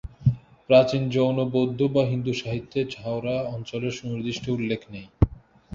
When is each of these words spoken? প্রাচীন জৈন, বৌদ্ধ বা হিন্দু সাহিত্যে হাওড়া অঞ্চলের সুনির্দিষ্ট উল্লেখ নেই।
প্রাচীন 0.69 1.03
জৈন, 1.09 1.37
বৌদ্ধ 1.51 1.79
বা 1.87 2.03
হিন্দু 2.05 2.33
সাহিত্যে 2.33 2.79
হাওড়া 2.95 3.35
অঞ্চলের 3.47 3.93
সুনির্দিষ্ট 3.99 4.45
উল্লেখ 4.49 4.81
নেই। 4.91 5.05